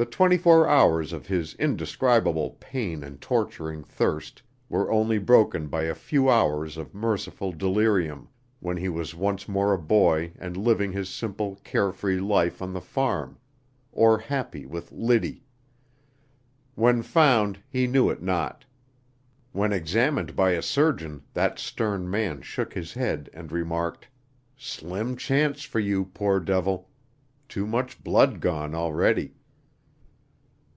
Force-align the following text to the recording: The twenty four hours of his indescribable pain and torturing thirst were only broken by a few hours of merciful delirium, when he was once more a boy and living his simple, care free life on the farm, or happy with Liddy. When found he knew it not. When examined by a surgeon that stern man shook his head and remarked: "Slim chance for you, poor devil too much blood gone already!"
The 0.00 0.06
twenty 0.06 0.38
four 0.38 0.68
hours 0.68 1.12
of 1.12 1.26
his 1.26 1.54
indescribable 1.54 2.50
pain 2.60 3.02
and 3.02 3.20
torturing 3.20 3.82
thirst 3.82 4.42
were 4.68 4.92
only 4.92 5.18
broken 5.18 5.66
by 5.66 5.82
a 5.82 5.94
few 5.96 6.30
hours 6.30 6.76
of 6.76 6.94
merciful 6.94 7.50
delirium, 7.50 8.28
when 8.60 8.76
he 8.76 8.88
was 8.88 9.16
once 9.16 9.48
more 9.48 9.72
a 9.74 9.78
boy 9.80 10.34
and 10.38 10.56
living 10.56 10.92
his 10.92 11.08
simple, 11.10 11.56
care 11.64 11.90
free 11.90 12.20
life 12.20 12.62
on 12.62 12.72
the 12.72 12.80
farm, 12.80 13.38
or 13.90 14.18
happy 14.20 14.64
with 14.64 14.92
Liddy. 14.92 15.42
When 16.76 17.02
found 17.02 17.58
he 17.68 17.88
knew 17.88 18.08
it 18.08 18.22
not. 18.22 18.64
When 19.50 19.72
examined 19.72 20.36
by 20.36 20.52
a 20.52 20.62
surgeon 20.62 21.24
that 21.34 21.58
stern 21.58 22.08
man 22.08 22.42
shook 22.42 22.72
his 22.72 22.92
head 22.92 23.30
and 23.34 23.50
remarked: 23.50 24.06
"Slim 24.56 25.16
chance 25.16 25.64
for 25.64 25.80
you, 25.80 26.04
poor 26.04 26.38
devil 26.38 26.88
too 27.48 27.66
much 27.66 28.04
blood 28.04 28.38
gone 28.38 28.76
already!" 28.76 29.34